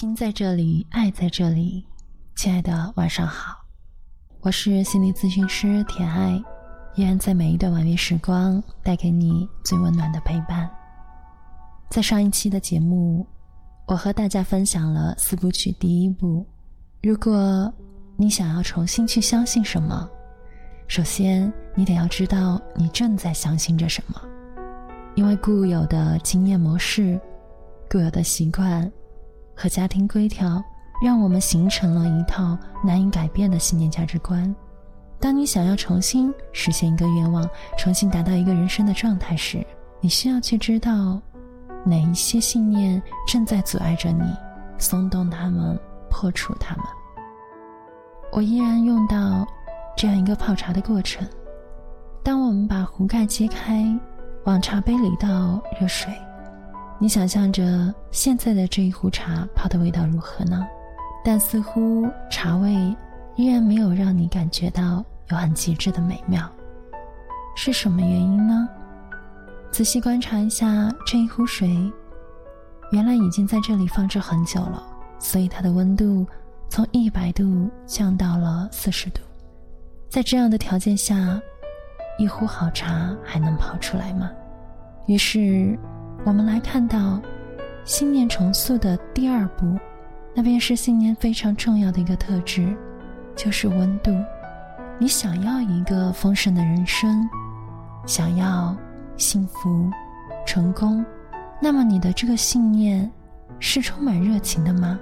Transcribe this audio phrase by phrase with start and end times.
[0.00, 1.84] 心在这里，爱在这里，
[2.34, 3.58] 亲爱的，晚上好，
[4.40, 6.42] 我是心理咨询师田爱，
[6.94, 10.70] 依然在每一段晚夜时光带给你最温暖的陪伴。
[11.90, 13.26] 在上一期的节目，
[13.86, 16.46] 我和大家分享了四部曲第一部。
[17.02, 17.70] 如果
[18.16, 20.08] 你想要重新去相信什么，
[20.88, 24.18] 首先你得要知道你正在相信着什么，
[25.14, 27.20] 因为固有的经验模式、
[27.90, 28.90] 固有的习惯。
[29.60, 30.64] 和家庭规条，
[31.04, 34.54] 让我们形成了一套难以改变的信念价值观。
[35.20, 37.46] 当你想要重新实现一个愿望，
[37.76, 39.62] 重新达到一个人生的状态时，
[40.00, 41.20] 你需要去知道
[41.84, 44.24] 哪一些信念正在阻碍着你，
[44.78, 46.84] 松动它们，破除它们。
[48.32, 49.46] 我依然用到
[49.94, 51.28] 这样一个泡茶的过程：
[52.22, 53.84] 当我们把壶盖揭开，
[54.44, 56.10] 往茶杯里倒热水。
[57.02, 60.68] 你想象着现在的这一壶茶泡的味道如何呢？
[61.24, 62.94] 但似乎茶味
[63.36, 66.46] 依然没有让你感觉到有很极致的美妙，
[67.56, 68.68] 是什么原因呢？
[69.72, 71.70] 仔细观察一下这一壶水，
[72.92, 74.82] 原来已经在这里放置很久了，
[75.18, 76.26] 所以它的温度
[76.68, 79.22] 从一百度降到了四十度。
[80.10, 81.40] 在这样的条件下，
[82.18, 84.30] 一壶好茶还能泡出来吗？
[85.06, 85.78] 于是。
[86.24, 87.20] 我们来看到
[87.84, 89.78] 信念重塑的第二步，
[90.34, 92.76] 那便是信念非常重要的一个特质，
[93.34, 94.14] 就是温度。
[94.98, 97.26] 你想要一个丰盛的人生，
[98.04, 98.76] 想要
[99.16, 99.90] 幸福、
[100.46, 101.04] 成功，
[101.60, 103.10] 那么你的这个信念
[103.58, 104.98] 是充满热情的吗？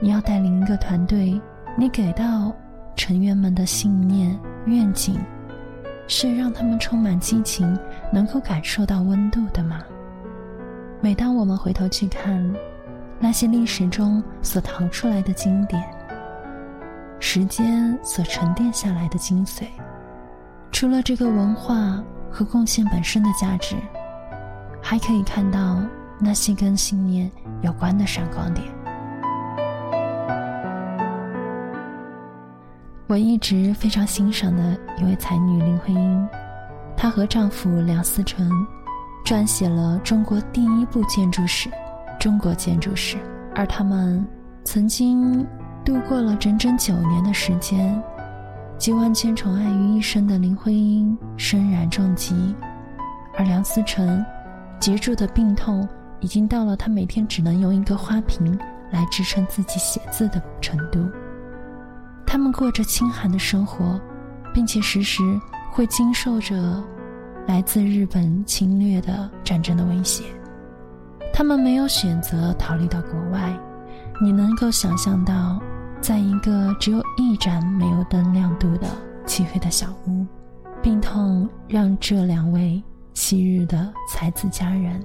[0.00, 1.40] 你要带领一个团队，
[1.76, 2.52] 你给到
[2.94, 5.18] 成员们的信念、愿景，
[6.06, 7.76] 是让他们充满激情，
[8.12, 9.82] 能够感受到温度的吗？
[11.06, 12.52] 每当我们回头去看
[13.20, 15.80] 那些历史中所淘出来的经典，
[17.20, 19.66] 时间所沉淀下来的精髓，
[20.72, 23.76] 除了这个文化和贡献本身的价值，
[24.82, 25.80] 还可以看到
[26.18, 27.30] 那些跟信念
[27.62, 28.66] 有关的闪光点。
[33.06, 36.28] 我一直非常欣赏的一位才女林徽因，
[36.96, 38.50] 她和丈夫梁思成。
[39.26, 41.68] 撰写了中国第一部建筑史
[42.20, 43.16] 《中国建筑史》，
[43.56, 44.24] 而他们
[44.62, 45.44] 曾经
[45.84, 48.00] 度过了整整九年的时间。
[48.78, 52.54] 集万千宠爱于一身的林徽因身染重疾，
[53.36, 54.24] 而梁思成
[54.78, 55.88] 脊柱的病痛
[56.20, 58.56] 已经到了他每天只能用一个花瓶
[58.92, 61.04] 来支撑自己写字的程度。
[62.24, 64.00] 他们过着清寒的生活，
[64.54, 65.20] 并且时时
[65.72, 66.80] 会经受着。
[67.46, 70.24] 来自日本侵略的战争的威胁，
[71.32, 73.56] 他们没有选择逃离到国外。
[74.20, 75.60] 你能够想象到，
[76.00, 78.88] 在一个只有一盏煤油灯亮度的
[79.26, 80.26] 漆黑的小屋，
[80.82, 82.82] 病痛让这两位
[83.14, 85.00] 昔日的才子佳人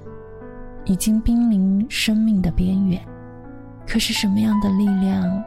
[0.84, 3.00] 已经濒临生命的边缘。
[3.86, 5.44] 可是，什么样的力量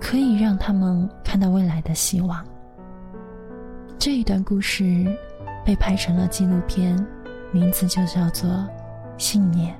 [0.00, 2.42] 可以让他们看到未来的希望？
[3.98, 5.06] 这一段故事。
[5.64, 6.96] 被拍成了纪录片，
[7.52, 8.50] 名字就叫做
[9.16, 9.74] 《信念》。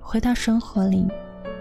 [0.00, 1.06] 回到生活里，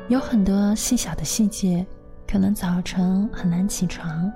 [0.08, 1.86] 有很多细小的细节，
[2.30, 4.32] 可能早晨很难起床，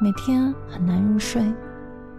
[0.00, 1.42] 每天很难入睡。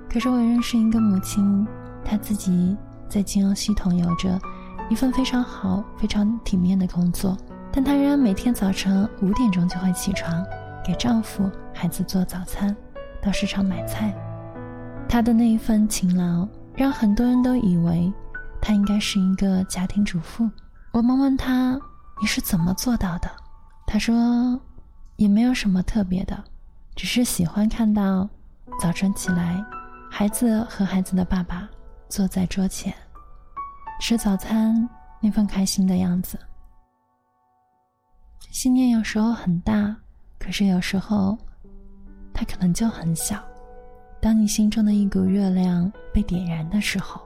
[0.10, 1.68] 可是我认识一个母亲，
[2.04, 2.76] 她自己
[3.10, 4.40] 在金融系统有着
[4.90, 7.38] 一份非常好、非常体面的工作，
[7.72, 10.44] 但她仍然每天早晨五点钟就会起床，
[10.86, 12.76] 给丈夫、孩子做早餐，
[13.22, 14.14] 到市场买菜。
[15.08, 18.12] 他的那一份勤劳，让很多人都以为
[18.62, 20.50] 他应该是一个家庭主妇。
[20.92, 21.80] 我们问他
[22.22, 23.32] ：“你是怎么做到的？”
[23.88, 24.60] 他说
[25.16, 26.44] ：“也没有什么特别的，
[26.96, 28.28] 只是喜欢看到
[28.82, 29.64] 早晨起来，
[30.12, 31.70] 孩子和孩子的爸爸
[32.10, 32.94] 坐在桌前
[34.02, 34.90] 吃早餐
[35.22, 36.38] 那份开心的样子。
[38.52, 39.96] 信念有时候很大，
[40.38, 41.38] 可是有时候
[42.34, 43.42] 它可能就很小。”
[44.26, 47.22] 当你心中的一股热量被点燃的时候，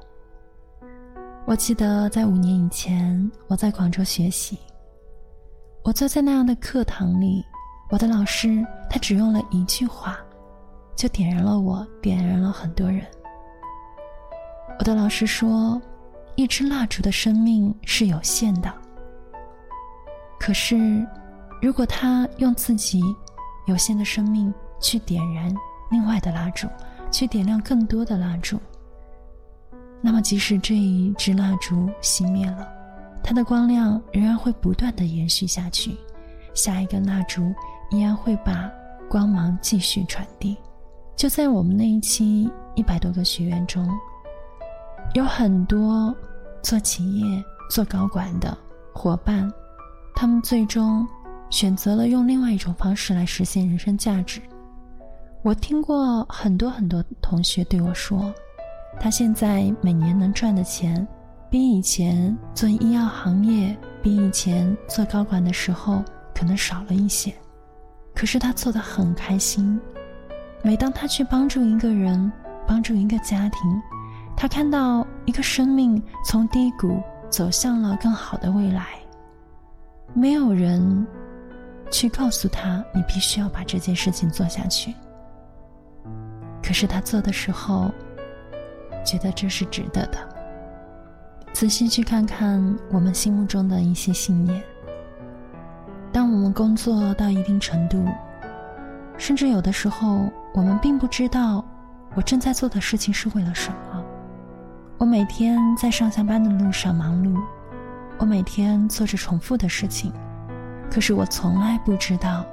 [1.47, 4.59] 我记得在五年以前，我在广州学习。
[5.81, 7.41] 我坐在那样的课堂里，
[7.89, 10.19] 我的老师他只用了一句话，
[10.93, 13.01] 就点燃了我，点燃了很多人。
[14.77, 15.81] 我的老师说
[16.35, 18.69] ：“一支蜡烛的生命是有限的，
[20.37, 21.07] 可是，
[21.61, 23.01] 如果他用自己
[23.67, 25.55] 有限的生命去点燃
[25.89, 26.67] 另外的蜡烛。”
[27.11, 28.59] 去点亮更多的蜡烛。
[30.01, 32.67] 那么，即使这一支蜡烛熄灭了，
[33.21, 35.97] 它的光亮仍然会不断的延续下去，
[36.53, 37.53] 下一根蜡烛
[37.91, 38.71] 依然会把
[39.09, 40.56] 光芒继续传递。
[41.15, 43.89] 就在我们那一期一百多个学员中，
[45.15, 46.15] 有很多
[46.61, 48.57] 做企业、做高管的
[48.94, 49.51] 伙伴，
[50.15, 51.06] 他们最终
[51.50, 54.39] 选择了用另外一种方式来实现人生价值。
[55.41, 58.33] 我听过很多很多同学对我说，
[59.00, 61.07] 他现在每年能赚的钱，
[61.50, 66.03] 比以前做医药行业、比以前做高管的时候
[66.36, 67.33] 可能少了一些，
[68.13, 69.80] 可是他做的很开心。
[70.62, 72.30] 每当他去帮助一个人、
[72.68, 73.62] 帮助一个家庭，
[74.35, 78.88] 他看到一个生命从低谷走向了更好的未来，
[80.13, 81.07] 没有人
[81.89, 84.94] 去告诉他你必须要把这件事情做下去。
[86.69, 87.89] 可是他做的时候，
[89.04, 90.19] 觉得这是值得的。
[91.51, 94.62] 仔细去看看我们心目中的一些信念。
[96.12, 98.06] 当我们工作到一定程度，
[99.18, 101.66] 甚至有的时候，我们并不知道
[102.13, 104.06] 我正在做的事情是为了什么。
[105.00, 107.36] 我每天在上下班的路上忙碌，
[108.19, 110.13] 我每天做着重复的事情，
[110.92, 112.45] 可是我从来不知道，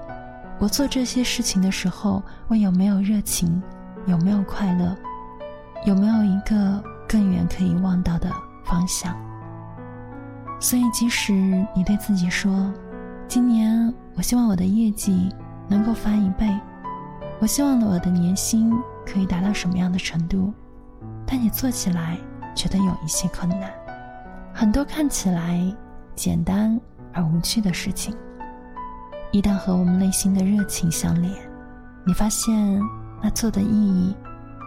[0.59, 3.63] 我做这些事情的时候，我有没有热情。
[4.07, 4.97] 有没有快乐？
[5.85, 8.31] 有没有一个更远可以望到的
[8.65, 9.15] 方向？
[10.59, 11.33] 所以，即使
[11.75, 12.73] 你对自己说
[13.29, 15.33] ：“今年我希望我的业绩
[15.69, 16.49] 能够翻一倍，
[17.41, 18.73] 我希望我的年薪
[19.05, 20.53] 可以达到什么样的程度？”
[21.27, 22.17] 但你做起来
[22.55, 23.71] 觉得有一些困难。
[24.55, 25.61] 很多看起来
[26.15, 26.81] 简单
[27.13, 28.17] 而无趣的事情，
[29.31, 31.33] 一旦和我们内心的热情相连，
[32.05, 32.81] 你发现。
[33.23, 34.15] 那做的意义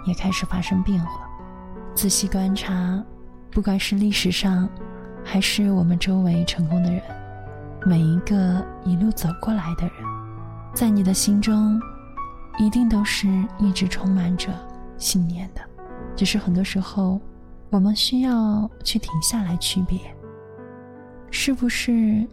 [0.05, 1.27] 也开始发生变化。
[1.95, 3.03] 仔细观察，
[3.51, 4.69] 不管是历史上，
[5.23, 7.01] 还是我们周围成功的人，
[7.85, 9.93] 每一个一路走过来的人，
[10.73, 11.79] 在你的心中，
[12.57, 14.49] 一定都是一直充满着
[14.97, 15.61] 信念的。
[16.15, 17.19] 只是很多时候，
[17.69, 19.99] 我们需要去停下来区别，
[21.31, 22.25] 是不是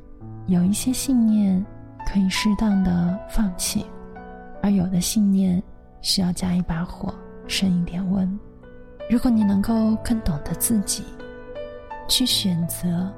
[0.47, 1.65] 有一些信念
[2.09, 3.85] 可以适当的放弃，
[4.63, 5.63] 而有的信念。
[6.07, 7.13] 需要加一把火，
[7.49, 8.39] 升一点温。
[9.11, 11.03] 如果你能够更懂得自己，
[12.07, 13.13] 去选择，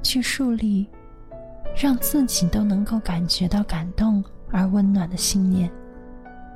[0.00, 0.88] 去树立，
[1.76, 4.22] 让自己都能够感觉到感动
[4.52, 5.68] 而温暖的信念，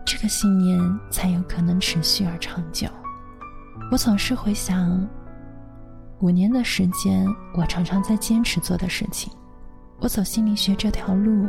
[0.06, 0.78] 这个信念
[1.10, 2.87] 才有可能持续而长久。
[3.90, 5.05] 我总是回想，
[6.20, 7.26] 五年的时间，
[7.56, 9.32] 我常常在坚持做的事情。
[9.99, 11.49] 我走心理学这条路，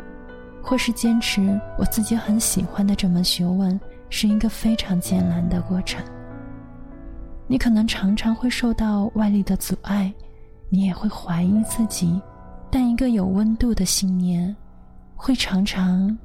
[0.63, 3.79] 或是坚持我自己很喜欢的这门学问。
[4.09, 6.03] 是一个非常艰难的过程。
[7.47, 10.13] 你可能常常会受到外力的阻碍，
[10.69, 12.21] 你也会怀疑自己，
[12.69, 14.55] 但一个有温度的信念，
[15.15, 16.15] 会常常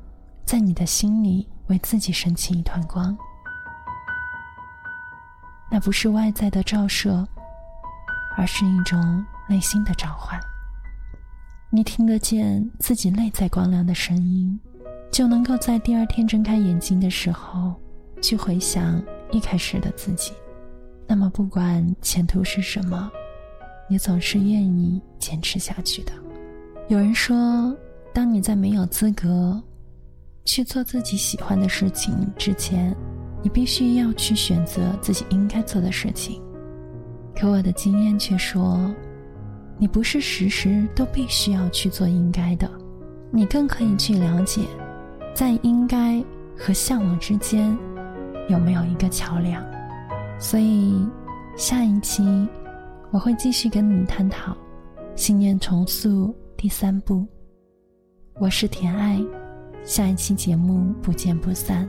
[0.45, 3.17] 在你的心里为自己升起一团光。
[5.71, 7.27] 那不是外在的照射，
[8.37, 10.39] 而是一种内心的召唤。
[11.71, 14.61] 你听得见自己内在光亮的声音。
[15.15, 17.73] 就能够在第二天睁开眼睛的时候，
[18.21, 19.01] 去回想
[19.31, 20.33] 一开始的自己。
[21.07, 23.09] 那么，不管前途是什么，
[23.89, 26.11] 你总是愿意坚持下去的。
[26.89, 27.73] 有人说，
[28.13, 29.63] 当你在没有资格
[30.45, 32.93] 去做自己喜欢的事情之前，
[33.41, 36.43] 你必须要去选择自己应该做的事情。
[37.37, 38.93] 可我的经验却说，
[39.79, 42.69] 你不是时时都必须要去做应该的，
[43.31, 44.63] 你更可以去了解。
[45.35, 46.25] 在应该
[46.57, 47.77] 和向往之间，
[48.49, 49.61] 有没有一个桥梁？
[50.39, 51.05] 所以，
[51.57, 52.23] 下一期
[53.11, 54.57] 我会继续跟你探讨
[55.17, 57.27] 信念重塑第三步。
[58.35, 59.21] 我是甜爱，
[59.83, 61.89] 下一期节目不见不散。